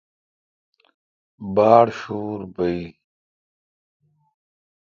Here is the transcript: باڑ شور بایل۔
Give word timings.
باڑ 1.55 1.85
شور 1.99 2.39
بایل۔ 2.55 2.85